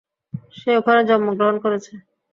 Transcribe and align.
সে 0.57 0.71
ওখানে 0.79 1.01
জন্মগ্রহন 1.09 1.55
করেছে। 1.63 1.93